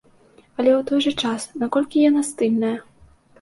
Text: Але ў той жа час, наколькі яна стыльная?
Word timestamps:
Але 0.57 0.71
ў 0.79 0.87
той 0.91 0.99
жа 1.05 1.13
час, 1.25 1.45
наколькі 1.65 2.05
яна 2.09 2.25
стыльная? 2.31 2.73